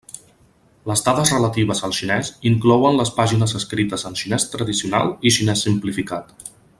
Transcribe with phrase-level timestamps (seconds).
[0.91, 6.35] Les dades relatives al xinès inclouen les pàgines escrites en xinès tradicional i xinès simplificat.